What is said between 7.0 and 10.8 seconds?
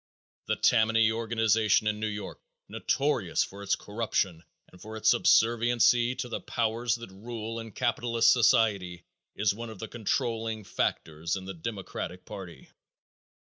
rule in capitalist society, is one of the controlling